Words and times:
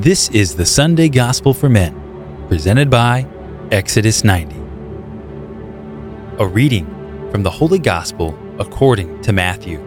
This 0.00 0.28
is 0.28 0.54
the 0.54 0.64
Sunday 0.64 1.08
Gospel 1.08 1.52
for 1.52 1.68
Men, 1.68 2.46
presented 2.46 2.88
by 2.88 3.26
Exodus 3.72 4.22
90. 4.22 4.54
A 6.38 6.46
reading 6.46 6.86
from 7.32 7.42
the 7.42 7.50
Holy 7.50 7.80
Gospel 7.80 8.38
according 8.60 9.20
to 9.22 9.32
Matthew. 9.32 9.80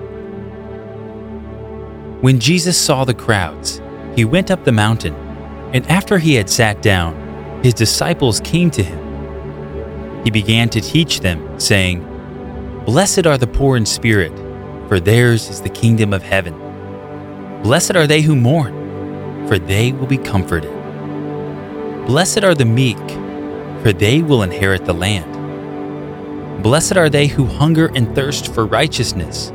When 2.20 2.42
Jesus 2.42 2.78
saw 2.78 3.06
the 3.06 3.14
crowds, 3.14 3.82
he 4.14 4.26
went 4.26 4.52
up 4.52 4.66
the 4.66 4.74
mountain, 4.74 5.16
and 5.74 5.90
after 5.90 6.18
he 6.18 6.36
had 6.36 6.50
sat 6.50 6.82
down, 6.82 7.16
his 7.64 7.74
disciples 7.74 8.42
came 8.42 8.70
to 8.72 8.84
him. 8.84 10.26
He 10.26 10.30
began 10.30 10.68
to 10.72 10.82
teach 10.82 11.22
them, 11.22 11.58
saying, 11.58 12.04
Blessed 12.86 13.26
are 13.26 13.38
the 13.38 13.48
poor 13.48 13.78
in 13.78 13.86
spirit, 13.86 14.34
for 14.90 15.00
theirs 15.00 15.48
is 15.48 15.62
the 15.62 15.70
kingdom 15.70 16.12
of 16.12 16.22
heaven. 16.22 16.54
Blessed 17.64 17.96
are 17.96 18.08
they 18.08 18.20
who 18.20 18.36
mourn 18.36 18.81
for 19.52 19.60
they 19.60 19.92
will 19.92 20.08
be 20.08 20.18
comforted. 20.18 20.72
Blessed 22.08 22.42
are 22.42 22.56
the 22.56 22.64
meek, 22.64 22.98
for 23.84 23.92
they 23.92 24.22
will 24.22 24.44
inherit 24.44 24.86
the 24.86 24.94
land. 24.94 26.64
Blessed 26.64 26.96
are 26.96 27.10
they 27.10 27.28
who 27.28 27.44
hunger 27.44 27.92
and 27.94 28.16
thirst 28.16 28.54
for 28.54 28.66
righteousness, 28.66 29.52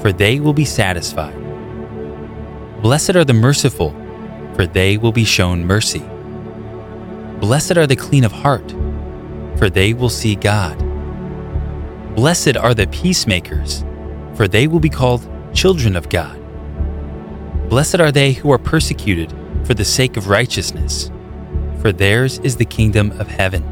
for 0.00 0.10
they 0.10 0.40
will 0.40 0.52
be 0.52 0.64
satisfied. 0.64 1.40
Blessed 2.82 3.14
are 3.14 3.24
the 3.24 3.34
merciful, 3.34 3.90
for 4.56 4.66
they 4.66 4.96
will 4.96 5.12
be 5.12 5.24
shown 5.24 5.64
mercy. 5.64 6.02
Blessed 7.38 7.76
are 7.76 7.86
the 7.86 7.94
clean 7.94 8.24
of 8.24 8.32
heart, 8.32 8.74
for 9.58 9.70
they 9.70 9.94
will 9.94 10.08
see 10.08 10.34
God. 10.34 10.76
Blessed 12.16 12.56
are 12.56 12.74
the 12.74 12.88
peacemakers, 12.88 13.84
for 14.34 14.48
they 14.48 14.66
will 14.66 14.80
be 14.80 14.90
called 14.90 15.24
children 15.54 15.94
of 15.94 16.08
God. 16.08 16.36
Blessed 17.68 17.98
are 17.98 18.12
they 18.12 18.32
who 18.32 18.52
are 18.52 18.58
persecuted 18.58 19.34
for 19.64 19.74
the 19.74 19.84
sake 19.84 20.16
of 20.16 20.28
righteousness, 20.28 21.10
for 21.80 21.90
theirs 21.90 22.38
is 22.38 22.56
the 22.56 22.64
kingdom 22.64 23.10
of 23.18 23.26
heaven. 23.26 23.64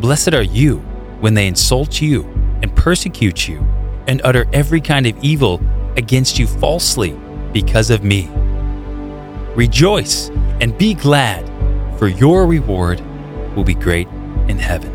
Blessed 0.00 0.32
are 0.32 0.42
you 0.42 0.78
when 1.20 1.34
they 1.34 1.46
insult 1.46 2.00
you 2.00 2.22
and 2.62 2.74
persecute 2.74 3.46
you 3.46 3.58
and 4.06 4.22
utter 4.24 4.46
every 4.54 4.80
kind 4.80 5.06
of 5.06 5.22
evil 5.22 5.60
against 5.98 6.38
you 6.38 6.46
falsely 6.46 7.12
because 7.52 7.90
of 7.90 8.02
me. 8.02 8.30
Rejoice 9.54 10.30
and 10.62 10.76
be 10.78 10.94
glad, 10.94 11.46
for 11.98 12.08
your 12.08 12.46
reward 12.46 13.02
will 13.54 13.64
be 13.64 13.74
great 13.74 14.08
in 14.48 14.58
heaven. 14.58 14.94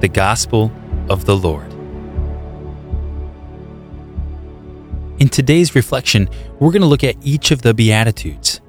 The 0.00 0.08
Gospel 0.08 0.72
of 1.10 1.26
the 1.26 1.36
Lord. 1.36 1.73
In 5.24 5.30
today's 5.30 5.74
reflection, 5.74 6.28
we're 6.60 6.70
going 6.70 6.82
to 6.82 6.86
look 6.86 7.02
at 7.02 7.16
each 7.22 7.50
of 7.50 7.62
the 7.62 7.72
Beatitudes. 7.72 8.60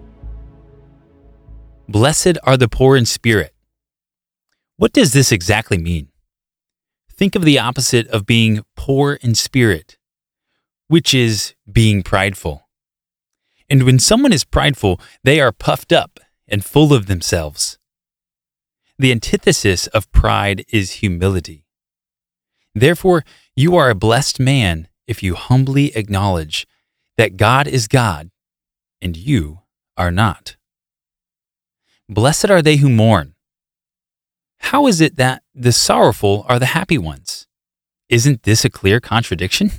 Blessed 1.89 2.37
are 2.43 2.55
the 2.55 2.69
poor 2.69 2.95
in 2.95 3.05
spirit. 3.05 3.53
What 4.77 4.93
does 4.93 5.11
this 5.11 5.33
exactly 5.33 5.77
mean? 5.77 6.07
Think 7.11 7.35
of 7.35 7.41
the 7.41 7.59
opposite 7.59 8.07
of 8.07 8.25
being 8.25 8.63
poor 8.77 9.15
in 9.15 9.35
spirit, 9.35 9.97
which 10.87 11.13
is 11.13 11.55
being 11.69 12.03
prideful. 12.03 12.69
And 13.69 13.83
when 13.83 13.99
someone 13.99 14.31
is 14.31 14.45
prideful, 14.45 15.01
they 15.25 15.41
are 15.41 15.51
puffed 15.51 15.91
up 15.91 16.21
and 16.47 16.63
full 16.63 16.93
of 16.93 17.07
themselves. 17.07 17.77
The 18.97 19.11
antithesis 19.11 19.87
of 19.87 20.09
pride 20.13 20.63
is 20.69 21.01
humility. 21.03 21.65
Therefore, 22.73 23.25
you 23.57 23.75
are 23.75 23.89
a 23.89 23.93
blessed 23.93 24.39
man 24.39 24.87
if 25.07 25.21
you 25.23 25.35
humbly 25.35 25.95
acknowledge 25.95 26.67
that 27.17 27.38
God 27.38 27.67
is 27.67 27.88
God 27.88 28.31
and 29.01 29.16
you 29.16 29.61
are 29.97 30.11
not. 30.11 30.57
Blessed 32.09 32.49
are 32.49 32.61
they 32.61 32.77
who 32.77 32.89
mourn. 32.89 33.35
How 34.59 34.88
is 34.88 35.01
it 35.01 35.15
that 35.17 35.44
the 35.53 35.71
sorrowful 35.71 36.45
are 36.47 36.59
the 36.59 36.67
happy 36.67 36.97
ones? 36.97 37.47
Isn't 38.09 38.44
this 38.44 38.65
a 38.65 38.69
clear 38.69 38.99
contradiction? 38.99 39.71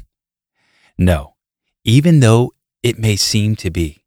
No, 0.98 1.34
even 1.84 2.20
though 2.20 2.52
it 2.82 2.98
may 2.98 3.16
seem 3.16 3.54
to 3.56 3.70
be. 3.70 4.02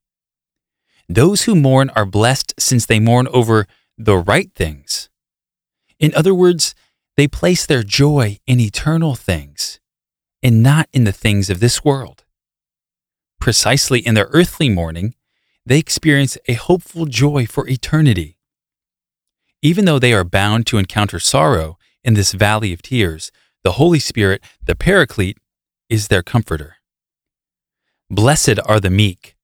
Those 1.08 1.44
who 1.44 1.56
mourn 1.56 1.92
are 1.92 2.06
blessed 2.06 2.54
since 2.58 2.86
they 2.86 3.00
mourn 3.00 3.28
over 3.28 3.68
the 3.98 4.18
right 4.18 4.52
things. 4.56 5.10
In 6.00 6.14
other 6.16 6.34
words, 6.34 6.74
they 7.16 7.28
place 7.28 7.66
their 7.66 7.84
joy 7.84 8.40
in 8.48 8.60
eternal 8.60 9.16
things 9.16 9.80
and 10.42 10.64
not 10.64 10.88
in 10.94 11.04
the 11.04 11.12
things 11.12 11.50
of 11.50 11.60
this 11.60 11.84
world. 11.84 12.24
Precisely 13.40 14.00
in 14.00 14.16
their 14.16 14.30
earthly 14.32 14.70
mourning, 14.70 15.16
they 15.66 15.80
experience 15.80 16.38
a 16.48 16.54
hopeful 16.54 17.06
joy 17.06 17.46
for 17.46 17.68
eternity. 17.68 18.38
Even 19.62 19.86
though 19.86 20.00
they 20.00 20.14
are 20.14 20.24
bound 20.24 20.66
to 20.68 20.78
encounter 20.78 21.20
sorrow 21.20 21.78
in 22.04 22.14
this 22.14 22.32
valley 22.32 22.74
of 22.74 22.82
tears, 22.82 23.32
the 23.64 23.74
Holy 23.74 24.00
Spirit, 24.00 24.42
the 24.64 24.76
Paraclete, 24.76 25.38
is 25.90 26.08
their 26.08 26.24
comforter. 26.24 26.78
Blessed 28.10 28.60
are 28.66 28.80
the 28.80 28.90
meek. 28.90 29.36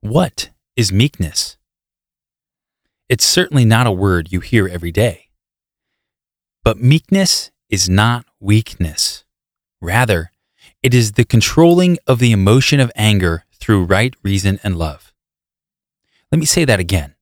What 0.00 0.50
is 0.76 0.92
meekness? 0.92 1.56
It's 3.08 3.24
certainly 3.24 3.64
not 3.64 3.86
a 3.86 3.92
word 3.92 4.32
you 4.32 4.40
hear 4.40 4.68
every 4.68 4.92
day. 4.92 5.28
But 6.62 6.78
meekness 6.78 7.50
is 7.68 7.88
not 7.88 8.24
weakness. 8.40 9.23
Rather, 9.84 10.30
it 10.82 10.94
is 10.94 11.12
the 11.12 11.26
controlling 11.26 11.98
of 12.06 12.18
the 12.18 12.32
emotion 12.32 12.80
of 12.80 12.90
anger 12.96 13.44
through 13.52 13.84
right 13.84 14.14
reason 14.22 14.58
and 14.64 14.78
love. 14.78 15.12
Let 16.32 16.38
me 16.38 16.46
say 16.46 16.64
that 16.64 16.80
again. 16.80 17.16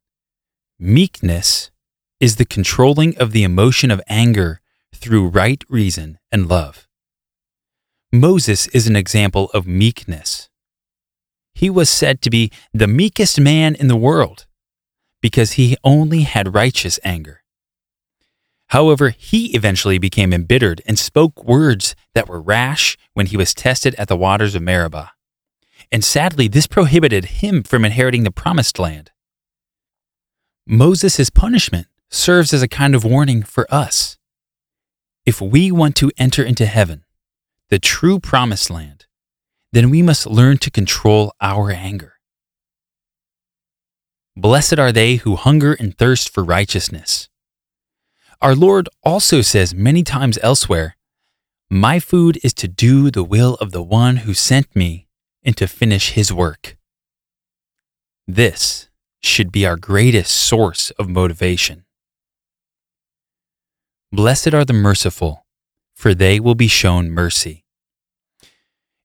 Meekness 0.79 1.73
is 2.21 2.37
the 2.37 2.45
controlling 2.45 3.19
of 3.19 3.33
the 3.33 3.43
emotion 3.43 3.91
of 3.91 4.01
anger 4.07 4.61
through 4.95 5.27
right 5.27 5.65
reason 5.69 6.21
and 6.31 6.49
love. 6.49 6.87
Moses 8.13 8.69
is 8.69 8.87
an 8.87 8.95
example 8.95 9.51
of 9.53 9.67
meekness. 9.67 10.49
He 11.55 11.69
was 11.69 11.91
said 11.91 12.23
to 12.23 12.31
be 12.31 12.53
the 12.73 12.87
meekest 12.87 13.41
man 13.41 13.75
in 13.75 13.89
the 13.89 13.97
world 13.97 14.47
because 15.21 15.53
he 15.53 15.77
only 15.83 16.23
had 16.23 16.55
righteous 16.55 17.01
anger. 17.03 17.42
However, 18.73 19.11
he 19.11 19.49
eventually 19.55 19.99
became 19.99 20.33
embittered 20.33 20.81
and 20.87 20.99
spoke 20.99 21.45
words 21.45 21.95
that 22.15 22.27
were 22.27 22.41
rash 22.41 22.97
when 23.13 23.27
he 23.27 23.37
was 23.37 23.53
tested 23.53 23.95
at 23.97 24.09
the 24.09 24.17
waters 24.17 24.55
of 24.55 24.63
Meribah. 24.63 25.13
And 25.93 26.03
sadly, 26.03 26.49
this 26.49 26.67
prohibited 26.67 27.27
him 27.43 27.65
from 27.65 27.85
inheriting 27.85 28.25
the 28.25 28.31
promised 28.31 28.79
land. 28.79 29.11
Moses' 30.67 31.29
punishment 31.29 31.87
serves 32.09 32.55
as 32.55 32.63
a 32.63 32.67
kind 32.67 32.95
of 32.95 33.05
warning 33.05 33.43
for 33.43 33.67
us. 33.71 34.17
If 35.27 35.39
we 35.39 35.71
want 35.71 35.95
to 35.97 36.11
enter 36.17 36.43
into 36.43 36.65
heaven, 36.65 37.05
the 37.69 37.79
true 37.79 38.19
promised 38.19 38.71
land, 38.71 39.05
then 39.73 39.91
we 39.91 40.01
must 40.01 40.27
learn 40.27 40.57
to 40.57 40.71
control 40.71 41.35
our 41.43 41.71
anger. 41.71 42.15
Blessed 44.35 44.79
are 44.79 44.93
they 44.93 45.17
who 45.17 45.37
hunger 45.37 45.75
and 45.75 45.95
thirst 45.99 46.33
for 46.33 46.43
righteousness 46.43 47.29
our 48.43 48.57
Lord 48.57 48.89
also 49.05 49.41
says 49.41 49.73
many 49.73 50.03
times 50.03 50.37
elsewhere, 50.43 50.97
My 51.71 52.01
food 52.01 52.41
is 52.43 52.53
to 52.55 52.67
do 52.67 53.11
the 53.11 53.23
will 53.23 53.55
of 53.55 53.71
the 53.71 53.83
one 53.83 54.17
who 54.19 54.35
sent 54.35 54.75
me 54.75 55.07
and 55.45 55.57
to 55.57 55.69
finish 55.69 56.11
his 56.11 56.33
work. 56.33 56.77
This 58.27 58.89
should 59.23 59.53
be 59.53 59.65
our 59.65 59.77
greatest 59.77 60.35
source 60.35 60.91
of 60.99 61.09
motivation. 61.09 61.85
Blessed 64.11 64.53
are 64.53 64.65
the 64.65 64.73
merciful, 64.73 65.47
for 65.95 66.13
they 66.13 66.41
will 66.41 66.57
be 66.57 66.69
shown 66.69 67.11
mercy. 67.11 67.65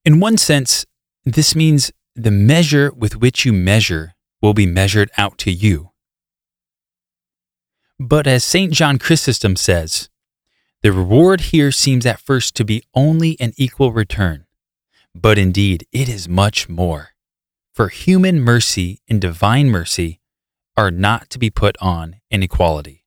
In 0.04 0.20
one 0.20 0.38
sense, 0.38 0.86
this 1.26 1.56
means 1.56 1.92
the 2.16 2.32
measure 2.32 2.92
with 2.96 3.18
which 3.18 3.46
you 3.46 3.54
measure 3.54 4.16
will 4.42 4.56
be 4.56 4.66
measured 4.66 5.12
out 5.16 5.38
to 5.40 5.52
you. 5.52 5.92
But 8.00 8.28
as 8.28 8.44
St. 8.44 8.72
John 8.72 9.00
Chrysostom 9.00 9.56
says, 9.56 10.10
the 10.84 10.92
reward 10.92 11.42
here 11.42 11.72
seems 11.72 12.06
at 12.06 12.20
first 12.20 12.56
to 12.56 12.64
be 12.64 12.84
only 12.94 13.36
an 13.40 13.54
equal 13.58 13.92
return, 13.92 14.46
but 15.16 15.40
indeed 15.40 15.88
it 15.92 16.08
is 16.08 16.30
much 16.30 16.70
more. 16.70 17.10
For 17.74 17.90
human 17.90 18.40
mercy 18.40 19.02
and 19.10 19.20
divine 19.20 19.70
mercy 19.70 20.20
are 20.76 20.92
not 20.92 21.32
to 21.32 21.40
be 21.40 21.50
put 21.50 21.76
on 21.82 22.18
in 22.30 22.44
equality. 22.44 23.04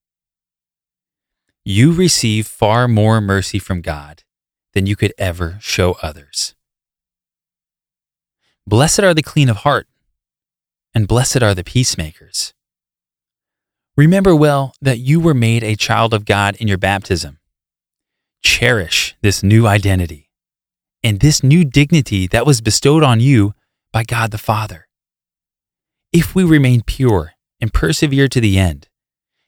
You 1.64 1.92
receive 1.92 2.48
far 2.48 2.88
more 2.88 3.20
mercy 3.20 3.60
from 3.60 3.82
God 3.82 4.24
than 4.72 4.86
you 4.86 4.96
could 4.96 5.14
ever 5.16 5.58
show 5.60 5.96
others. 6.02 6.56
Blessed 8.66 9.00
are 9.00 9.14
the 9.14 9.22
clean 9.22 9.48
of 9.48 9.58
heart, 9.58 9.86
and 10.92 11.06
blessed 11.06 11.42
are 11.42 11.54
the 11.54 11.64
peacemakers 11.64 12.54
Remember 14.00 14.34
well 14.34 14.72
that 14.80 14.98
you 14.98 15.20
were 15.20 15.34
made 15.34 15.62
a 15.62 15.76
child 15.76 16.14
of 16.14 16.24
God 16.24 16.56
in 16.56 16.66
your 16.66 16.78
baptism. 16.78 17.38
Cherish 18.42 19.14
this 19.20 19.42
new 19.42 19.66
identity 19.66 20.30
and 21.02 21.20
this 21.20 21.42
new 21.42 21.66
dignity 21.66 22.26
that 22.28 22.46
was 22.46 22.62
bestowed 22.62 23.02
on 23.02 23.20
you 23.20 23.52
by 23.92 24.04
God 24.04 24.30
the 24.30 24.38
Father. 24.38 24.88
If 26.14 26.34
we 26.34 26.44
remain 26.44 26.80
pure 26.80 27.32
and 27.60 27.74
persevere 27.74 28.26
to 28.28 28.40
the 28.40 28.58
end, 28.58 28.88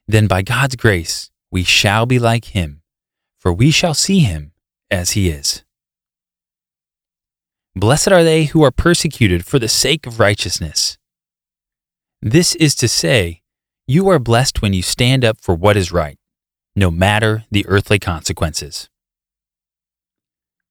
then 0.06 0.26
by 0.26 0.42
God's 0.42 0.76
grace 0.76 1.30
we 1.50 1.62
shall 1.64 2.04
be 2.04 2.18
like 2.18 2.44
him, 2.44 2.82
for 3.38 3.54
we 3.54 3.70
shall 3.70 3.94
see 3.94 4.18
him 4.18 4.52
as 4.90 5.12
he 5.12 5.30
is. 5.30 5.64
Blessed 7.74 8.12
are 8.12 8.22
they 8.22 8.44
who 8.44 8.62
are 8.62 8.70
persecuted 8.70 9.46
for 9.46 9.58
the 9.58 9.66
sake 9.66 10.06
of 10.06 10.20
righteousness. 10.20 10.98
This 12.20 12.54
is 12.56 12.74
to 12.74 12.86
say, 12.86 13.41
you 13.86 14.08
are 14.08 14.18
blessed 14.18 14.62
when 14.62 14.72
you 14.72 14.82
stand 14.82 15.24
up 15.24 15.40
for 15.40 15.54
what 15.54 15.76
is 15.76 15.92
right, 15.92 16.18
no 16.76 16.90
matter 16.90 17.44
the 17.50 17.66
earthly 17.66 17.98
consequences. 17.98 18.88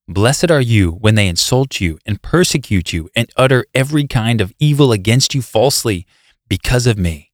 Blessed 0.08 0.50
are 0.52 0.62
you 0.62 0.92
when 0.92 1.16
they 1.16 1.28
insult 1.28 1.80
you 1.80 2.00
and 2.06 2.22
persecute 2.22 2.92
you 2.92 3.10
and 3.16 3.30
utter 3.38 3.66
every 3.74 4.08
kind 4.08 4.42
of 4.42 4.54
evil 4.60 4.92
against 4.92 5.34
you 5.34 5.42
falsely 5.42 6.06
because 6.50 6.88
of 6.88 6.98
me. 6.98 7.32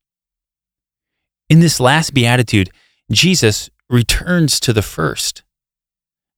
In 1.50 1.60
this 1.60 1.80
last 1.80 2.14
beatitude, 2.14 2.70
Jesus 3.12 3.70
returns 3.90 4.60
to 4.60 4.74
the 4.74 4.82
first. 4.82 5.44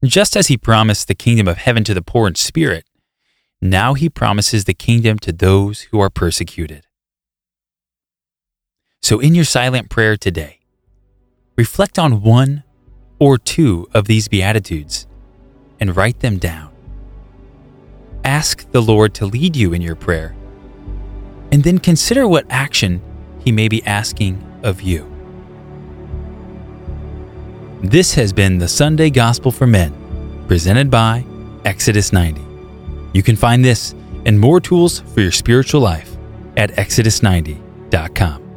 Just 0.04 0.38
as 0.38 0.48
he 0.48 0.58
promised 0.58 1.08
the 1.08 1.16
kingdom 1.16 1.48
of 1.48 1.58
heaven 1.58 1.84
to 1.86 1.94
the 1.94 2.02
poor 2.02 2.28
in 2.28 2.36
spirit, 2.36 2.86
now 3.62 3.96
he 3.96 4.10
promises 4.10 4.64
the 4.64 4.74
kingdom 4.74 5.18
to 5.20 5.34
those 5.34 5.82
who 5.92 6.00
are 6.00 6.10
persecuted. 6.10 6.86
So, 9.02 9.20
in 9.20 9.34
your 9.34 9.46
silent 9.46 9.90
prayer 9.90 10.18
today, 10.18 10.60
reflect 11.56 11.98
on 11.98 12.22
one 12.22 12.64
or 13.18 13.38
two 13.38 13.88
of 13.94 14.06
these 14.06 14.28
Beatitudes 14.28 15.08
and 15.80 15.96
write 15.96 16.20
them 16.20 16.38
down. 16.38 16.72
Ask 18.24 18.70
the 18.72 18.82
Lord 18.82 19.14
to 19.16 19.26
lead 19.26 19.56
you 19.56 19.74
in 19.74 19.82
your 19.82 19.96
prayer, 19.96 20.36
and 21.52 21.64
then 21.64 21.80
consider 21.80 22.28
what 22.28 22.46
action 22.50 23.02
He 23.40 23.52
may 23.52 23.68
be 23.68 23.84
asking 23.86 24.44
of 24.64 24.82
you. 24.82 25.10
This 27.82 28.14
has 28.16 28.34
been 28.34 28.58
the 28.58 28.68
Sunday 28.68 29.10
Gospel 29.10 29.52
for 29.52 29.66
Men, 29.66 29.94
presented 30.48 30.92
by 30.92 31.26
Exodus 31.64 32.12
90. 32.12 32.42
You 33.14 33.24
can 33.24 33.38
find 33.38 33.64
this 33.64 33.96
and 34.26 34.38
more 34.38 34.60
tools 34.60 35.00
for 35.00 35.22
your 35.22 35.32
spiritual 35.32 35.82
life 35.82 36.18
at 36.58 36.72
exodus90.com. 36.72 38.49